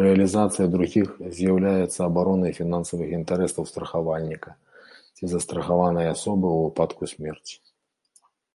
[0.00, 1.08] Рэалізацыя другіх
[1.38, 4.50] з'яўляецца абаронай фінансавых інтарэсаў страхавальніка
[5.16, 7.56] ці застрахаванай асобы ў выпадку смерці.